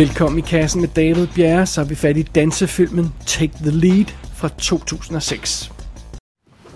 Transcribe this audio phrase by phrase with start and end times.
[0.00, 4.06] Velkommen i kassen med David Bjerre, så er vi fat i dansefilmen Take the Lead
[4.34, 5.70] fra 2006.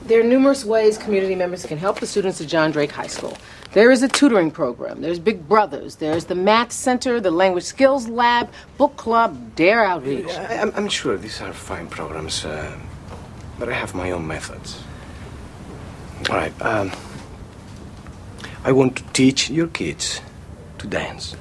[0.09, 3.33] There are numerous ways community members can help the students at John Drake High School.
[3.73, 8.09] There is a tutoring program, there's Big Brothers, there's the Math Center, the Language Skills
[8.09, 10.29] Lab, Book Club, Dare Outreach.
[10.29, 12.77] I, I'm, I'm sure these are fine programs, uh,
[13.59, 14.85] but I have my own methods.
[16.29, 16.93] All right, um,
[18.65, 20.21] I want to teach your kids
[20.79, 21.37] to dance.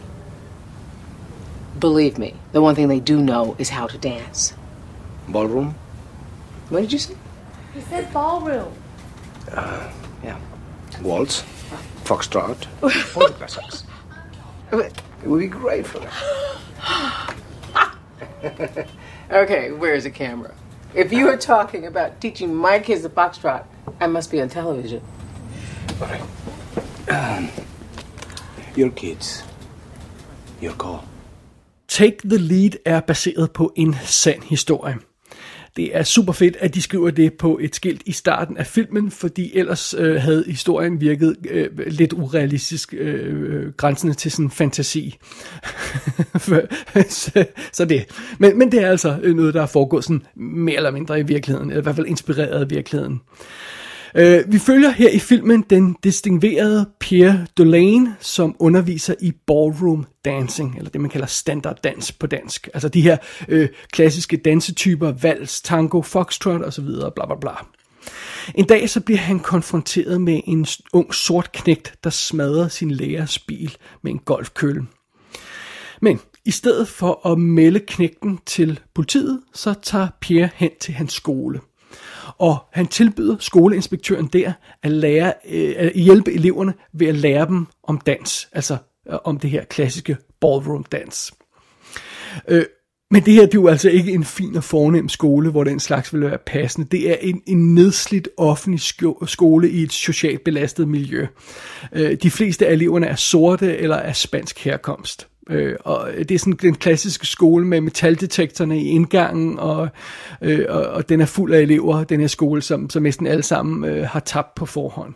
[1.84, 4.54] Believe me, the one thing they do know is how to dance.
[5.28, 5.76] Ballroom?
[6.70, 7.14] What did you say?
[7.74, 8.72] He said ballroom.
[9.52, 10.40] Yeah.
[11.02, 11.44] Waltz?
[12.06, 12.68] Foxtrot?
[13.18, 13.84] All the classics.
[14.72, 14.94] It
[15.26, 16.12] would be great for them.
[19.30, 20.54] Okay, where's the camera?
[20.94, 23.66] If you are talking about teaching my kids the foxtrot,
[24.00, 25.02] I must be on television.
[26.00, 26.22] All right.
[27.10, 27.50] Um,
[28.76, 29.44] your kids.
[30.62, 31.04] Your call.
[31.94, 34.96] Take the Lead er baseret på en sand historie.
[35.78, 39.12] Det er super fedt, at de skriver det på et skilt i starten af filmen,
[39.12, 45.18] fordi ellers øh, havde historien virket øh, lidt urealistisk, øh, øh grænsende til sådan fantasi.
[47.10, 48.06] så, så det.
[48.38, 51.24] Men, men det er altså øh, noget, der er foregået sådan mere eller mindre i
[51.24, 53.14] virkeligheden, eller i hvert fald inspireret af virkeligheden.
[53.14, 53.83] Øh,
[54.16, 60.78] Øh, vi følger her i filmen den distinguerede Pierre Delaine, som underviser i ballroom dancing,
[60.78, 62.70] eller det man kalder standarddans på dansk.
[62.74, 66.86] Altså de her øh, klassiske dansetyper, vals, tango, foxtrot osv.,
[67.16, 67.52] bla bla bla.
[68.56, 73.40] En dag så bliver han konfronteret med en ung sort knægt, der smadrer sin lærers
[73.40, 74.86] bil med en golfkølle.
[76.02, 81.14] Men i stedet for at melde knægten til politiet, så tager Pierre hen til hans
[81.14, 81.60] skole.
[82.38, 84.54] Og han tilbyder skoleinspektøren der
[84.84, 88.78] at, lære, øh, at hjælpe eleverne ved at lære dem om dans, altså
[89.10, 91.34] øh, om det her klassiske ballroom dans.
[92.48, 92.66] Øh,
[93.12, 95.80] men det her det er jo altså ikke en fin og fornem skole, hvor den
[95.80, 96.88] slags vil være passende.
[96.92, 101.28] Det er en, en nedslidt offentlig sko- skole i et socialt belastet miljø.
[101.94, 105.28] Øh, de fleste af eleverne er sorte eller af spansk herkomst.
[105.50, 109.90] Øh, og det er sådan den klassiske skole med metaldetektorerne i indgangen, og,
[110.42, 113.44] øh, og, og den er fuld af elever, den her skole, som, som næsten alle
[113.44, 115.16] sammen øh, har tabt på forhånd.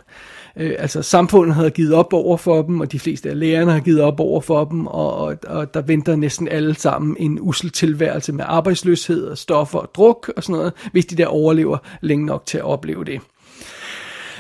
[0.58, 3.80] Øh, altså samfundet havde givet op over for dem, og de fleste af lærerne har
[3.80, 7.70] givet op over for dem, og, og, og der venter næsten alle sammen en usel
[7.70, 12.26] tilværelse med arbejdsløshed og stoffer og druk og sådan noget, hvis de der overlever længe
[12.26, 13.22] nok til at opleve det.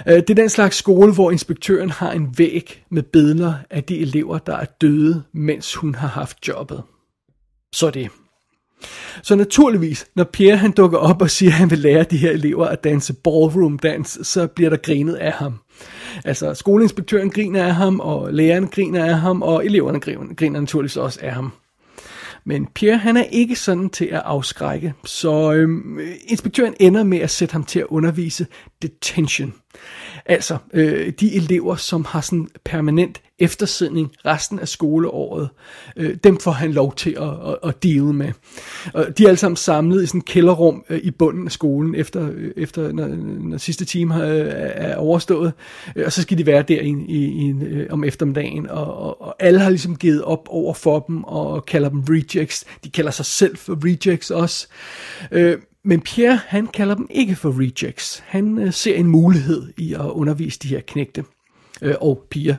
[0.08, 4.00] Øh, det er den slags skole, hvor inspektøren har en væg med billeder af de
[4.00, 6.84] elever, der er døde, mens hun har haft jobbet.
[7.74, 8.10] Så det.
[9.24, 12.32] Så naturligvis, når Pierre han dukker op og siger, at han vil lære de her
[12.32, 15.60] elever at danse ballroom dans, så bliver der grinet af ham.
[16.26, 20.00] Altså skoleinspektøren griner af ham, og læreren griner af ham, og eleverne
[20.36, 21.52] griner naturligvis også af ham.
[22.48, 27.30] Men Pierre han er ikke sådan til at afskrække, så øhm, inspektøren ender med at
[27.30, 28.48] sætte ham til at undervise
[28.82, 29.54] detention.
[30.28, 35.50] Altså øh, de elever, som har sådan permanent eftersidning resten af skoleåret,
[35.96, 38.32] øh, dem får han lov til at, at, at deal med.
[38.94, 41.96] Og de er alle sammen samlet i sådan et kælderrum øh, i bunden af skolen,
[41.96, 43.08] efter, øh, efter når,
[43.50, 45.54] når sidste time har, øh, er overstået,
[45.96, 48.98] øh, og så skal de være der i, i, i, en, øh, om eftermiddagen, og,
[48.98, 52.66] og, og alle har ligesom givet op over for dem, og kalder dem rejects.
[52.84, 54.68] De kalder sig selv for rejects også.
[55.32, 55.58] Øh,
[55.88, 58.24] men Pierre, han kalder dem ikke for rejects.
[58.26, 61.24] Han øh, ser en mulighed i at undervise de her knægte
[61.82, 62.56] øh, og piger.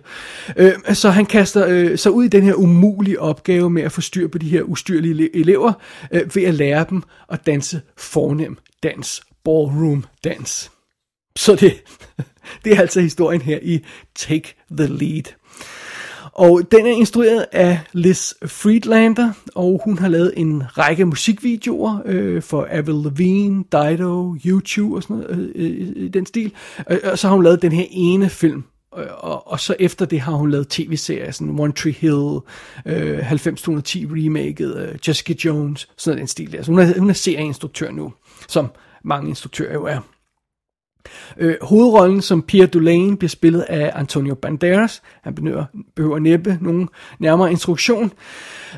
[0.57, 4.01] Øh, så han kaster øh, sig ud i den her umulige opgave med at få
[4.01, 5.73] styr på de her ustyrlige elever,
[6.13, 10.71] øh, ved at lære dem at danse fornem dans, ballroom dans.
[11.37, 11.73] Så det,
[12.65, 13.85] det er altså historien her i
[14.15, 15.25] Take the Lead.
[16.39, 22.43] Og den er instrueret af Liz Friedlander, og hun har lavet en række musikvideoer øh,
[22.43, 26.53] for Avril Lavigne, Dido, YouTube og sådan noget øh, øh, øh, i den stil.
[26.87, 30.07] Og, og så har hun lavet den her ene film, og, og, og så efter
[30.07, 32.39] det har hun lavet tv-serier, sådan One Tree Hill,
[32.87, 36.63] øh, 90-210 remaket, øh, Jessica Jones, sådan noget den stil der.
[36.63, 38.13] Så hun er, hun er serieinstruktør nu,
[38.49, 38.67] som
[39.05, 40.01] mange instruktører jo er.
[41.39, 45.03] Øh, hovedrollen som Pierre Dulaine bliver spillet af Antonio Banderas.
[45.23, 45.65] Han behøver,
[45.97, 46.89] behøver næppe nogen
[47.19, 48.13] nærmere instruktion.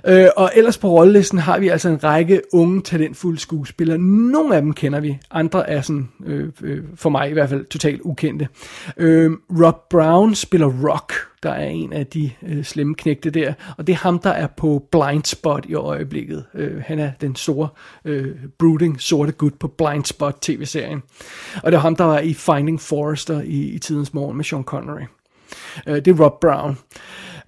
[0.07, 3.99] Øh, og ellers på rollelisten har vi altså en række unge, talentfulde skuespillere.
[3.99, 7.65] Nogle af dem kender vi, andre er sådan, øh, øh, for mig i hvert fald,
[7.65, 8.49] totalt ukendte.
[8.97, 13.87] Øh, Rob Brown spiller Rock, der er en af de øh, slemme knægte der, og
[13.87, 16.45] det er ham, der er på Blind Spot i øjeblikket.
[16.55, 17.69] Øh, han er den store,
[18.05, 21.03] øh, brooding, sorte gut på Blind Spot tv-serien.
[21.63, 24.65] Og det er ham, der var i Finding Forrester i, i tidens morgen med Sean
[24.65, 25.03] Connery.
[25.87, 26.79] Øh, det er Rob Brown.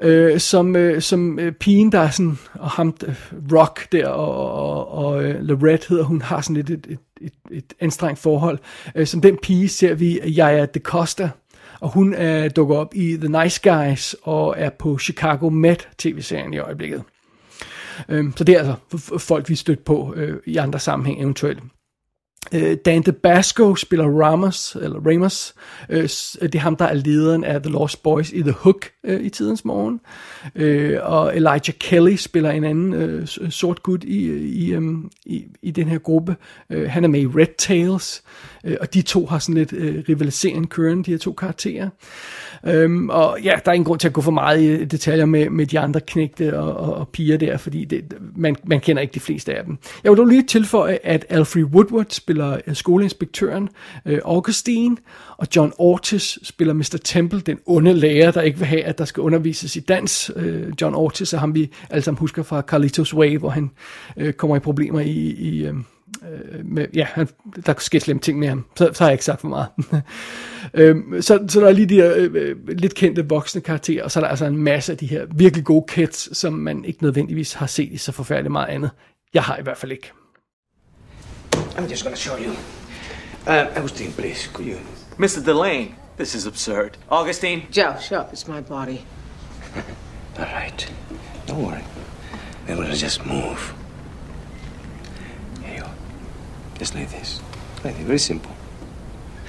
[0.03, 3.15] øh, som, øh, som øh, pigen, der er sådan, og ham, øh,
[3.53, 7.33] Rock der, og, og, og øh, Lorette hedder hun, har sådan lidt et, et, et,
[7.51, 8.59] et anstrengt forhold.
[8.95, 11.31] Øh, som den pige ser vi Jaja de Costa,
[11.83, 16.55] og hun er dukker op i The Nice Guys, og er på Chicago Med tv-serien
[16.55, 17.03] i øjeblikket.
[18.09, 21.59] Øh, så det er altså folk, vi stødt på øh, i andre sammenhæng eventuelt.
[22.55, 25.55] Øh, Dante DeBasco spiller Ramos, eller Ramos.
[25.89, 26.09] Øh, øh,
[26.43, 29.29] det er ham, der er lederen af The Lost Boys i The Hook øh, i
[29.29, 30.01] tidens morgen.
[30.55, 35.11] Øh, og Elijah Kelly spiller en anden øh, øh sort gut i, øh, i, øhm,
[35.27, 36.37] i, i den her gruppe.
[36.71, 38.23] Øh, han er med i Red Tails,
[38.65, 41.89] øh, og de to har sådan lidt øh, rivaliserende kørende, de her to karakterer.
[42.67, 45.51] Øhm, og ja, der er ingen grund til at gå for meget i detaljer med,
[45.51, 49.15] med de andre knægte og, og, og piger der, fordi det, man, man kender ikke
[49.15, 49.79] de fleste af dem.
[50.05, 53.69] Jeg vil dog lige tilføje, at Alfred Woodward spiller øh, skoleinspektøren
[54.07, 54.97] øh, Augustine,
[55.37, 56.99] og John Ortiz spiller Mr.
[57.05, 60.31] Temple, den onde lærer, der ikke vil have, at der skal undervises i dans.
[60.37, 63.71] Øh, John Ortiz er ham, vi alle sammen husker fra Carlitos Way, hvor han
[64.17, 65.75] øh, kommer i problemer i, i øh,
[66.23, 67.29] øh, med, ja, han,
[67.67, 69.69] der sker slemme ting med ham, så, så har jeg ikke sagt for meget.
[70.75, 74.21] øhm, så, så der er lige de her øh, lidt kendte voksne karakterer, og så
[74.21, 77.53] er der altså en masse af de her virkelig gode kids, som man ikke nødvendigvis
[77.53, 78.91] har set i så forfærdeligt meget andet.
[79.35, 80.13] Jeg har i hvert fald ikke.
[81.55, 82.53] I'm just gonna show you.
[83.47, 84.79] Uh, Augustine, please, could you...
[85.19, 85.45] Mr.
[85.45, 86.99] Delane, this is absurd.
[87.11, 87.63] Augustine?
[87.77, 88.33] Joe, shut up.
[88.33, 89.05] It's my body.
[90.39, 90.93] All right.
[91.47, 91.83] Don't worry.
[92.69, 93.82] We're gonna just move.
[96.83, 97.41] Just like this.
[97.85, 98.05] Like this.
[98.05, 98.51] Very simple.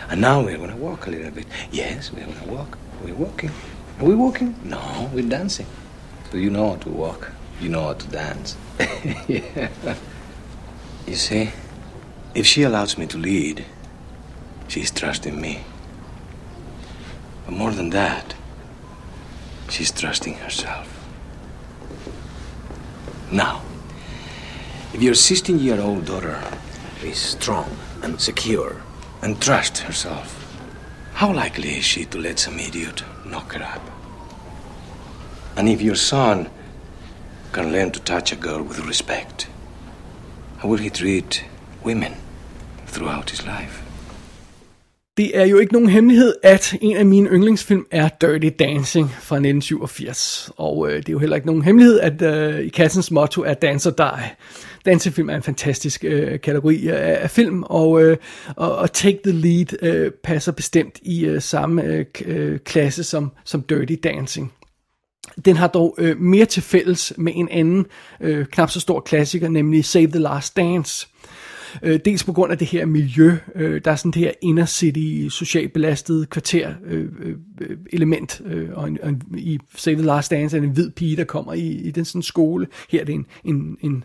[0.08, 1.48] And now we're gonna walk a little bit.
[1.72, 2.78] Yes, we're gonna walk.
[3.04, 3.50] We're walking.
[4.00, 4.54] Are we walking?
[4.64, 5.66] No, we're dancing.
[6.30, 7.32] So you know how to walk.
[7.60, 8.56] You know how to dance.
[9.28, 9.68] yeah.
[11.08, 11.50] You see,
[12.36, 13.66] if she allows me to lead,
[14.68, 15.62] she's trusting me.
[17.46, 18.36] But more than that,
[19.70, 20.88] she's trusting herself.
[23.32, 23.64] Now,
[24.94, 26.40] if your 16 year old daughter
[27.06, 27.70] is strong
[28.04, 28.82] and secure
[29.22, 30.28] and trusts herself,
[31.14, 33.82] how likely is she to let some idiot knock her up?
[35.56, 36.50] And if your son
[37.52, 39.48] can learn to touch a girl with respect,
[40.58, 41.44] how will he treat
[41.84, 42.14] women
[42.88, 43.84] throughout his life?
[45.18, 49.36] Det er jo ikke nogen hemmelighed, at en af mine yndlingsfilm er Dirty Dancing fra
[49.36, 50.52] 1987.
[50.58, 53.54] Og øh, det er jo heller ikke nogen hemmelighed, at øh, i kassens motto er
[53.54, 54.30] Dance or Die.
[54.86, 58.18] Dansefilm er en fantastisk øh, kategori af, af film, og, øh,
[58.56, 63.32] og, og Take the Lead øh, passer bestemt i øh, samme øh, øh, klasse som,
[63.46, 64.54] som Dirty Dancing.
[65.46, 67.86] Den har dog øh, mere til fælles med en anden
[68.22, 71.08] øh, knap så stor klassiker, nemlig Save the Last Dance.
[71.84, 74.66] Øh, dels på grund af det her miljø, øh, der er sådan det her inner
[74.66, 77.10] city, socialt belastet kvarter øh,
[77.62, 80.92] øh, element, øh, og, en, og en, i Save the Last Dance er en hvid
[80.92, 82.68] pige, der kommer i, i den sådan skole.
[82.90, 84.04] Her er det en, en, en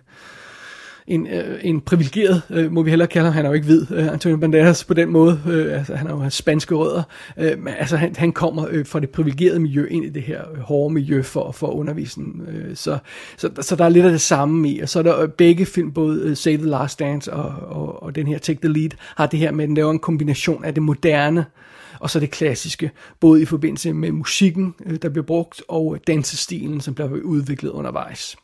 [1.09, 3.87] en, øh, en privilegeret, øh, må vi hellere kalde ham, han er jo ikke hvid,
[3.91, 7.03] øh, Antonio Banderas på den måde, øh, altså han har jo spanske rødder,
[7.39, 10.43] øh, men altså han, han kommer øh, fra det privilegerede miljø ind i det her
[10.55, 12.99] øh, hårde miljø for, for undervisningen, øh, så,
[13.37, 15.67] så, så der er lidt af det samme i, og så er der øh, begge
[15.67, 18.91] film, både øh, Save the Last Dance og, og, og den her Take the Lead,
[19.17, 21.45] har det her med, at den laver en kombination af det moderne,
[22.01, 26.81] og så det klassiske, både i forbindelse med musikken, øh, der bliver brugt, og dansestilen,
[26.81, 28.37] som bliver udviklet undervejs.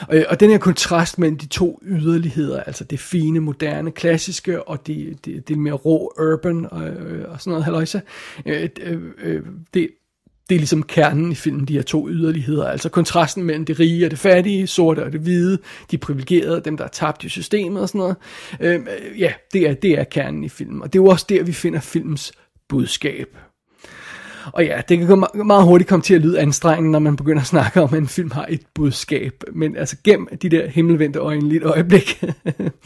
[0.00, 4.86] Og, og den her kontrast mellem de to yderligheder, altså det fine, moderne, klassiske, og
[4.86, 8.00] det, det, det mere rå, urban og, øh, og sådan noget, halløjsa,
[8.46, 9.42] øh, øh, øh,
[9.74, 9.88] det,
[10.48, 14.04] det er ligesom kernen i filmen, de her to yderligheder, altså kontrasten mellem det rige
[14.04, 15.58] og det fattige, sorte og det hvide,
[15.90, 18.16] de privilegerede, dem der er tabt i systemet og sådan noget.
[18.60, 18.80] Øh,
[19.20, 21.52] ja, det er, det er kernen i filmen, og det er jo også der, vi
[21.52, 22.32] finder filmens
[22.68, 23.36] budskab.
[24.52, 27.46] Og ja, det kan meget hurtigt komme til at lyde anstrengende, når man begynder at
[27.46, 29.32] snakke om, at en film har et budskab.
[29.52, 32.24] Men altså gem de der himmelvendte øjne lidt øjeblik.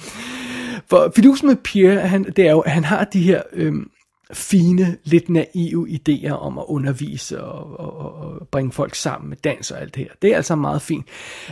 [0.91, 3.91] For fidusen med Pierre, han, det er jo, at han har de her øhm,
[4.33, 9.71] fine, lidt naive idéer om at undervise og, og, og bringe folk sammen med dans
[9.71, 10.11] og alt det her.
[10.23, 11.07] Det er altså meget fint.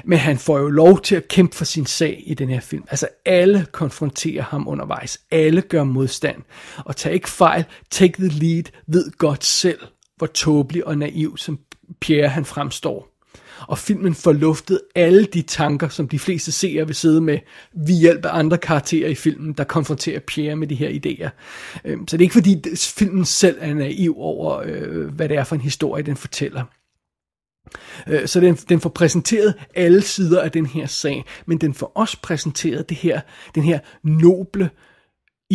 [0.04, 2.84] Men han får jo lov til at kæmpe for sin sag i den her film.
[2.90, 5.20] Altså alle konfronterer ham undervejs.
[5.30, 6.42] Alle gør modstand.
[6.84, 7.64] Og tag ikke fejl.
[7.90, 8.64] Take the lead.
[8.86, 9.78] Ved godt selv,
[10.18, 11.58] hvor tåbelig og naiv som
[12.00, 13.08] Pierre han fremstår.
[13.66, 17.38] Og filmen får luftet alle de tanker, som de fleste seere vil sidde med,
[17.74, 21.30] ved hjælp af andre karakterer i filmen, der konfronterer Pierre med de her idéer.
[21.84, 25.44] Øhm, så det er ikke fordi filmen selv er naiv over, øh, hvad det er
[25.44, 26.64] for en historie, den fortæller.
[28.06, 31.92] Øh, så den, den får præsenteret alle sider af den her sag, men den får
[31.94, 33.20] også præsenteret det her,
[33.54, 34.70] den her noble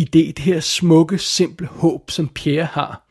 [0.00, 3.03] idé, det her smukke, simple håb, som Pierre har.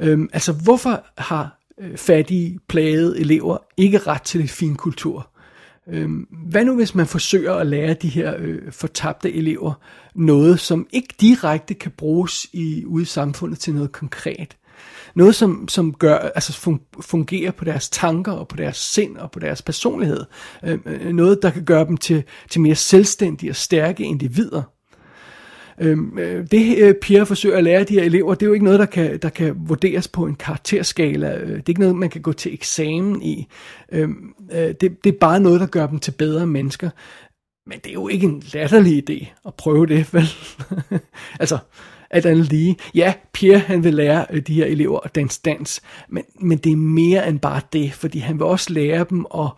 [0.00, 5.30] Øhm, altså, hvorfor har øh, fattige, plagede elever ikke ret til lidt fin kultur.
[5.88, 9.72] Øhm, hvad nu hvis man forsøger at lære de her øh, fortabte elever
[10.14, 14.56] noget, som ikke direkte kan bruges i, ude i samfundet til noget konkret?
[15.14, 19.38] Noget, som, som gør, altså fungerer på deres tanker og på deres sind og på
[19.38, 20.24] deres personlighed.
[20.64, 24.62] Øhm, øh, noget, der kan gøre dem til, til mere selvstændige og stærke individer.
[25.80, 28.64] Øhm, øh, det øh, Pierre forsøger at lære de her elever, det er jo ikke
[28.64, 31.36] noget, der kan, der kan vurderes på en karakterskala.
[31.36, 33.46] Øh, det er ikke noget, man kan gå til eksamen i.
[33.92, 36.90] Øhm, øh, det, det er bare noget, der gør dem til bedre mennesker.
[37.66, 40.28] Men det er jo ikke en latterlig idé at prøve det, vel?
[41.40, 41.58] altså,
[42.10, 42.76] alt andet lige.
[42.94, 46.72] Ja, Pierre han vil lære øh, de her elever at danse dans, men, men det
[46.72, 49.50] er mere end bare det, fordi han vil også lære dem at,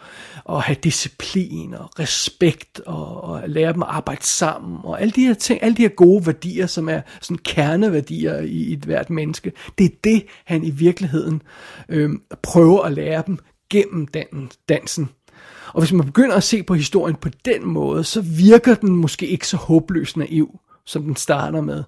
[0.49, 5.27] at have disciplin og respekt og, og lære dem at arbejde sammen og alle de
[5.27, 9.11] her ting, alle de her gode værdier, som er sådan kerneværdier i, i et hvert
[9.11, 9.53] menneske.
[9.79, 11.43] Det er det, han i virkeligheden
[11.89, 12.11] øh,
[12.43, 13.39] prøver at lære dem
[13.71, 15.09] gennem dan, dansen.
[15.73, 19.27] Og hvis man begynder at se på historien på den måde, så virker den måske
[19.27, 21.85] ikke så håbløst naiv, som den starter med.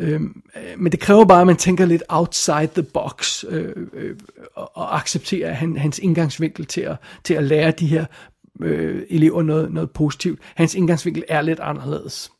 [0.00, 4.16] Øhm, øh, men det kræver bare, at man tænker lidt outside the box øh, øh,
[4.54, 8.04] og, og accepterer han, hans indgangsvinkel til at, til at lære de her
[8.60, 10.40] øh, elever noget, noget positivt.
[10.54, 12.30] Hans indgangsvinkel er lidt anderledes.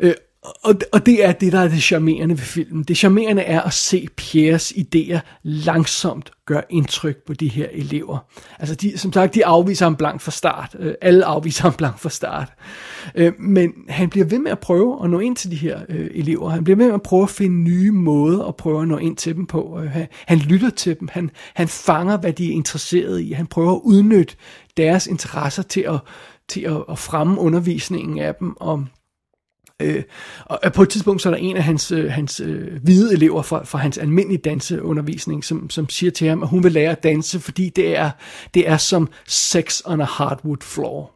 [0.00, 2.84] Øh, og, og det er det, der er det charmerende ved filmen.
[2.84, 8.18] Det charmerende er at se Pierres idéer langsomt gøre indtryk på de her elever.
[8.58, 10.76] Altså, de, som sagt, de afviser ham blank fra start.
[10.78, 12.52] Øh, alle afviser ham blank fra start.
[13.14, 16.10] Øh, men han bliver ved med at prøve at nå ind til de her øh,
[16.14, 16.50] elever.
[16.50, 19.16] Han bliver ved med at prøve at finde nye måder at prøve at nå ind
[19.16, 19.80] til dem på.
[19.80, 21.08] Øh, han, han lytter til dem.
[21.12, 23.32] Han, han fanger, hvad de er interesseret i.
[23.32, 24.34] Han prøver at udnytte
[24.76, 25.98] deres interesser til at,
[26.48, 28.56] til at, at fremme undervisningen af dem.
[28.56, 28.84] Og
[29.82, 30.02] Øh,
[30.44, 33.42] og på et tidspunkt så er der en af hans, øh, hans øh, hvide elever
[33.42, 37.02] fra, fra hans almindelige danseundervisning, som, som siger til ham, at hun vil lære at
[37.02, 38.10] danse, fordi det er,
[38.54, 41.10] det er som sex on a hardwood floor.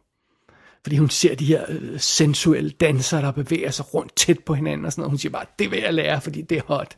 [0.83, 4.85] Fordi hun ser de her øh, sensuelle dansere, der bevæger sig rundt tæt på hinanden
[4.85, 5.11] og sådan noget.
[5.11, 6.97] Hun siger bare, det vil jeg lære, fordi det er hot.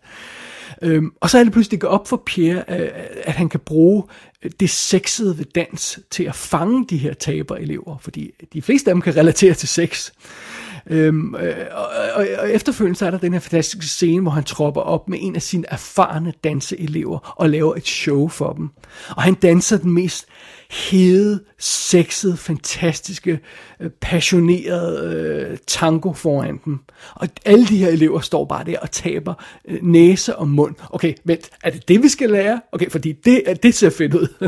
[0.81, 2.89] Øhm, og så er det pludselig det går op for Pierre, øh,
[3.23, 4.03] at han kan bruge
[4.43, 8.95] øh, det sexede ved dans til at fange de her taberelever, fordi de fleste af
[8.95, 10.11] dem kan relatere til sex.
[10.89, 14.43] Øhm, øh, og, og, og efterfølgende så er der den her fantastiske scene, hvor han
[14.43, 18.69] tropper op med en af sine erfarne danseelever og laver et show for dem.
[19.09, 20.25] Og han danser den mest
[20.71, 23.39] hede, sexede, fantastiske,
[23.79, 25.15] øh, passionerede
[25.51, 26.79] øh, tango foran dem.
[27.15, 29.33] Og alle de her elever står bare der og taber
[29.67, 30.75] øh, næse og mund.
[30.89, 32.61] Okay, vent, er det det, vi skal lære?
[32.71, 34.27] Okay, fordi det, øh, det ser fedt ud.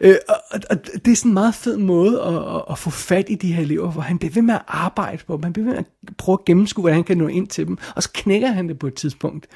[0.00, 0.36] øh, og,
[0.70, 3.52] og det er sådan en meget fed måde at, at, at få fat i de
[3.52, 5.42] her elever, hvor han bliver ved med at arbejde på dem.
[5.42, 7.78] Han bliver ved med at prøve at gennemskue, hvordan han kan nå ind til dem.
[7.96, 9.46] Og så knækker han det på et tidspunkt.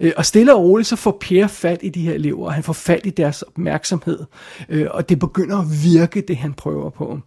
[0.00, 2.62] Øh, og stille og roligt, så får Pierre fat i de her elever, og han
[2.62, 4.18] får fat i deres opmærksomhed.
[4.68, 7.20] Øh, og det begynder at virke, det han prøver på.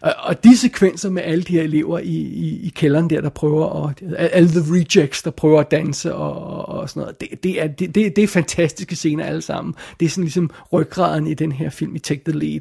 [0.00, 3.28] Og, og de sekvenser med alle de her elever i, i, i kælderen der, der
[3.28, 7.28] prøver at, alle the rejects, der prøver at danse og, og, og sådan noget, det,
[7.42, 9.74] det, er, det, det, det er fantastiske scener alle sammen.
[10.00, 12.60] Det er sådan ligesom ryggraden i den her film, i Take the Lead.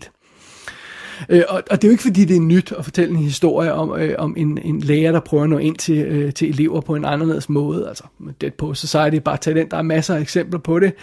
[1.30, 3.74] Øh, og, og det er jo ikke fordi, det er nyt at fortælle en historie
[3.74, 6.82] om, øh, om en, en lærer, der prøver at nå ind til, øh, til elever
[6.82, 7.88] på en anderledes måde.
[7.88, 8.04] Altså,
[8.42, 10.94] det på Society, bare tage den, der er masser af eksempler på det.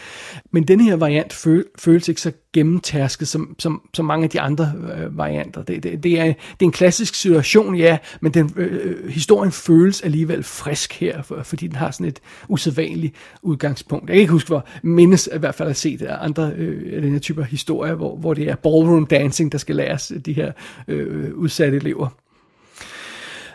[0.51, 4.41] Men den her variant føl, føles ikke så gennemtærsket som, som, som mange af de
[4.41, 5.63] andre øh, varianter.
[5.63, 9.53] Det, det, det, er, det er en klassisk situation, ja, men den, øh, øh historien
[9.53, 14.09] føles alligevel frisk her, for, fordi den har sådan et usædvanligt udgangspunkt.
[14.09, 17.03] Jeg kan ikke huske, hvor mindes i hvert fald at se det andre øh, af
[17.03, 20.53] den her type historier, hvor, hvor det er ballroom dancing, der skal læres de her
[20.89, 22.09] øh, udsatte elever.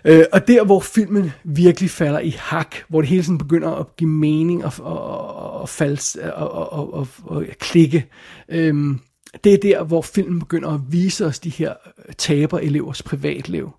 [0.06, 3.96] Øh, og der, hvor filmen virkelig falder i hak, hvor det hele sådan begynder at
[3.98, 8.06] give mening og, og, og, falde, og, og, og, og klikke,
[8.50, 8.96] øh,
[9.44, 11.74] det er der, hvor filmen begynder at vise os de her
[12.08, 13.70] øh, taber-elevers privatliv.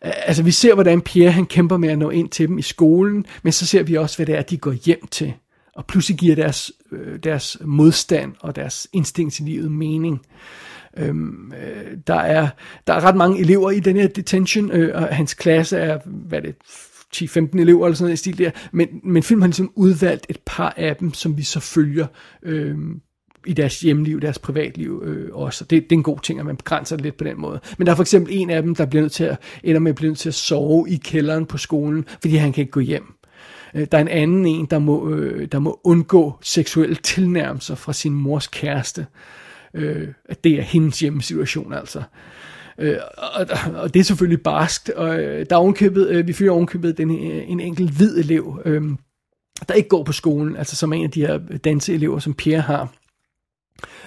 [0.00, 3.26] Altså, vi ser, hvordan Pierre han kæmper med at nå ind til dem i skolen,
[3.42, 5.34] men så ser vi også, hvad det er, de går hjem til.
[5.76, 10.22] Og pludselig giver deres, øh, deres modstand og deres instinkt til livet mening.
[10.96, 12.48] Øhm, øh, der, er,
[12.86, 16.38] der er ret mange elever i den her detention, øh, og hans klasse er, hvad
[16.38, 16.54] er det,
[17.16, 20.38] 10-15 elever eller sådan noget i stil der, men, men filmen har ligesom udvalgt et
[20.46, 22.06] par af dem, som vi så følger
[22.42, 22.76] øh,
[23.46, 25.64] i deres hjemliv, deres privatliv øh, også.
[25.64, 27.60] Det, det er en god ting, at man begrænser det lidt på den måde.
[27.78, 29.90] Men der er for eksempel en af dem, der bliver nødt til at, ender med
[29.90, 32.80] at blive nødt til at sove i kælderen på skolen, fordi han kan ikke gå
[32.80, 33.14] hjem.
[33.74, 37.92] Øh, der er en anden en, der må, øh, der må undgå seksuelle tilnærmelser fra
[37.92, 39.06] sin mors kæreste øh,
[39.74, 42.02] øh, at det er hendes hjemmesituation altså.
[42.78, 46.52] Øh, og, og det er selvfølgelig barskt, og øh, der er ovenkøbet, øh, vi følger
[46.52, 48.82] ovenkøbet den, øh, en enkelt hvid elev, øh,
[49.68, 52.88] der ikke går på skolen, altså som en af de her danseelever, som Pierre har.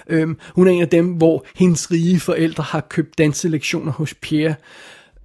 [0.08, 4.54] Øhm, hun er en af dem, hvor hendes rige forældre har købt danselektioner hos Pierre,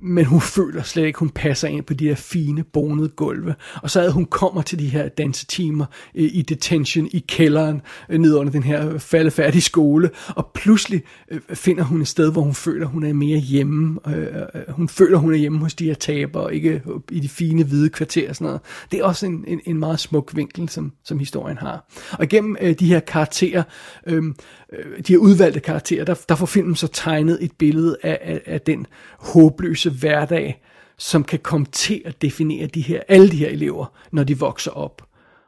[0.02, 3.56] men hun føler slet ikke, hun passer ind på de her fine, bonede gulve.
[3.82, 8.20] Og så at hun kommer til de her dansetimer øh, i detention i kælderen, øh,
[8.20, 12.54] ned under den her faldefærdige skole, og pludselig øh, finder hun et sted, hvor hun
[12.54, 14.00] føler, hun er mere hjemme.
[14.08, 16.82] Øh, øh, øh, hun føler, hun er hjemme hos de her tabere, ikke
[17.12, 18.62] i de fine, hvide kvarterer og sådan noget.
[18.92, 21.92] Det er også en, en, en meget smuk vinkel, som, som historien har.
[22.12, 23.64] Og igennem de her karakterer,
[24.08, 24.36] øhm,
[24.74, 28.42] øh, de her udvalgte karakterer, der, der får filmen så tegnet et billede af, af,
[28.46, 28.88] af den
[29.20, 30.62] håbløse hverdag,
[30.98, 34.72] som kan komme til at definere de her, alle de her elever, når de vokser
[34.72, 35.08] op.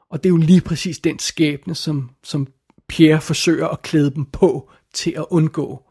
[0.09, 2.47] Og det er jo lige præcis den skæbne, som, som
[2.87, 5.83] Pierre forsøger at klæde dem på til at undgå.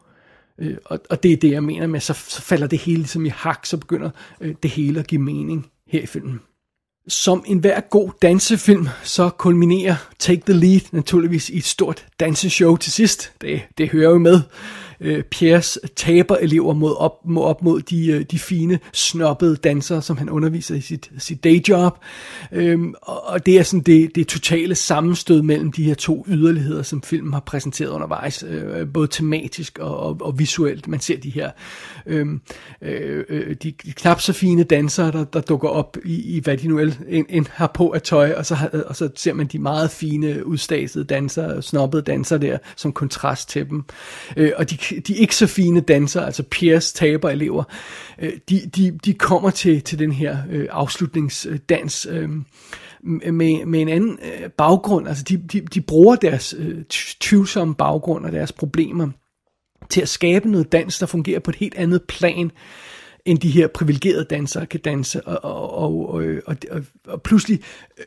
[0.59, 3.25] Øh, og, og det er det, jeg mener med, så, så falder det hele ligesom
[3.25, 4.09] i hak, så begynder
[4.41, 6.39] øh, det hele at give mening her i filmen.
[7.07, 12.91] Som enhver god dansefilm, så kulminerer Take the Lead naturligvis i et stort danseshow til
[12.91, 13.31] sidst.
[13.41, 14.41] Det, det hører jo med øh,
[15.03, 20.17] Øh, Pierres taberelever mod op, mod op mod de, øh, de fine, snobbede dansere, som
[20.17, 21.97] han underviser i sit, sit dayjob.
[22.51, 27.01] Øhm, og det er sådan det, det totale sammenstød mellem de her to yderligheder, som
[27.01, 30.87] filmen har præsenteret undervejs, øh, både tematisk og, og, og visuelt.
[30.87, 31.51] Man ser de her
[32.05, 32.41] øhm,
[32.81, 36.67] øh, øh, de knap så fine dansere, der, der dukker op i, i hvad de
[36.67, 39.59] nu end, end har på af tøj, og så, øh, og så ser man de
[39.59, 43.83] meget fine, udstasede dansere, snobbede dansere der, som kontrast til dem.
[44.37, 47.63] Øh, og de de ikke så fine dansere, altså Piers taberelever,
[48.19, 52.29] øh, de, de, de kommer til, til den her øh, afslutningsdans øh,
[53.03, 55.07] med, med en anden øh, baggrund.
[55.07, 56.83] Altså de, de, de bruger deres øh,
[57.19, 59.09] tvivlsomme baggrund og deres problemer
[59.89, 62.51] til at skabe noget dans, der fungerer på et helt andet plan,
[63.25, 65.27] end de her privilegerede dansere kan danse.
[65.27, 67.59] Og, og, og, og, og, og, og pludselig
[67.99, 68.05] øh,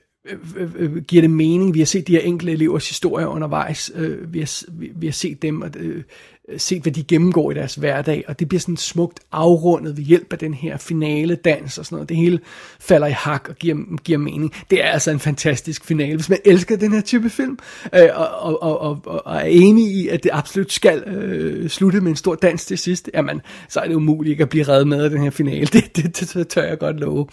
[0.56, 1.75] øh, øh, giver det mening.
[1.75, 3.92] Vi har set de her enkelte elevers historier undervejs.
[3.94, 6.02] Øh, vi, har, vi, vi har set dem, og Øh,
[6.49, 10.04] Øh, set, hvad de gennemgår i deres hverdag, og det bliver sådan smukt afrundet ved
[10.04, 12.09] hjælp af den her finale dans og sådan noget.
[12.09, 12.41] Det hele
[12.80, 14.52] falder i hak og giver, giver mening.
[14.71, 16.15] Det er altså en fantastisk finale.
[16.15, 17.59] Hvis man elsker den her type film,
[17.95, 22.00] øh, og, og, og, og, og er enig i, at det absolut skal øh, slutte
[22.00, 24.89] med en stor dans til sidst, jamen, så er det umuligt ikke at blive reddet
[24.89, 25.67] med af den her finale.
[25.76, 27.26] Det, det, det, det tør jeg godt love.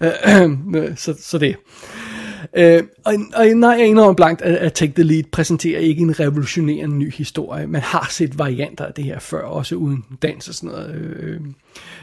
[0.00, 1.56] Øh, øh, så, så det.
[2.56, 6.20] Øh, og, og nej, jeg indrømmer blankt, at, at Take the Lead præsenterer ikke en
[6.20, 7.66] revolutionerende ny historie.
[7.66, 10.94] Man har set varianter af det her før, også uden dans og sådan noget.
[10.94, 11.40] Øh,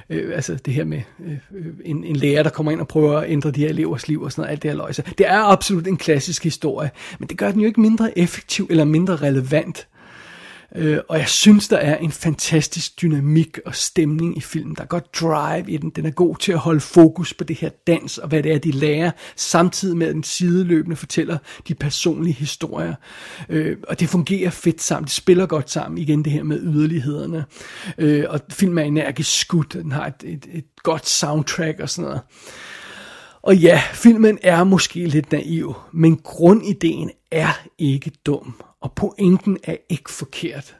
[0.09, 3.17] øh, øh altså det her med øh, en, en lærer, der kommer ind og prøver
[3.17, 5.03] at ændre de her elevers liv og sådan noget, alt det her løjse.
[5.17, 8.83] Det er absolut en klassisk historie, men det gør den jo ikke mindre effektiv eller
[8.83, 9.87] mindre relevant.
[10.75, 14.75] Øh, og jeg synes, der er en fantastisk dynamik og stemning i filmen.
[14.75, 15.89] Der er godt drive i den.
[15.89, 18.57] Den er god til at holde fokus på det her dans og hvad det er,
[18.57, 22.95] de lærer, samtidig med at den sideløbende fortæller de personlige historier.
[23.49, 25.05] Øh, og det fungerer fedt sammen.
[25.05, 25.97] Det spiller godt sammen.
[25.97, 27.45] Igen det her med yderlighederne.
[27.97, 29.73] Øh, og filmen er energisk skudt.
[29.73, 32.21] Den har et, et, et godt soundtrack og sådan noget.
[33.41, 39.75] Og ja, filmen er måske lidt naiv, men grundideen er ikke dum, og pointen er
[39.89, 40.75] ikke forkert.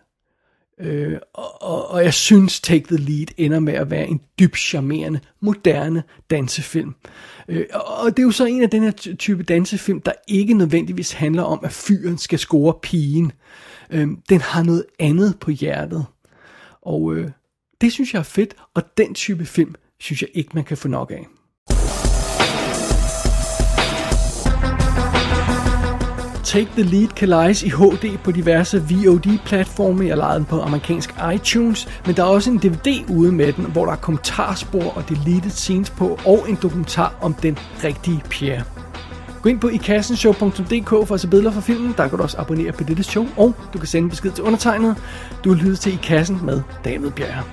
[0.79, 4.57] Øh, og, og og jeg synes Take the Lead ender med at være en dybt
[4.57, 6.95] charmerende, moderne dansefilm.
[7.47, 11.11] Øh, og det er jo så en af den her type dansefilm, der ikke nødvendigvis
[11.11, 13.31] handler om, at fyren skal score pigen.
[13.89, 16.05] Øh, den har noget andet på hjertet.
[16.81, 17.31] Og øh,
[17.81, 20.87] det synes jeg er fedt, og den type film synes jeg ikke, man kan få
[20.87, 21.27] nok af.
[26.53, 30.07] Take the Lead kan lejes i HD på diverse VOD-platforme.
[30.07, 33.65] Jeg lejede den på amerikansk iTunes, men der er også en DVD ude med den,
[33.65, 38.63] hvor der er kommentarspor og deleted scenes på, og en dokumentar om den rigtige Pierre.
[39.41, 41.93] Gå ind på ikassenshow.dk for at se billeder fra filmen.
[41.97, 44.97] Der kan du også abonnere på dette show, og du kan sende besked til undertegnet.
[45.43, 47.43] Du lytter til I Kassen med David Bjerre.